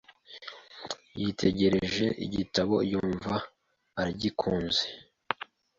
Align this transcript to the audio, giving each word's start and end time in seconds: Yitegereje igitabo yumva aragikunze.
Yitegereje 1.19 2.05
igitabo 2.25 2.75
yumva 2.91 3.33
aragikunze. 3.99 4.83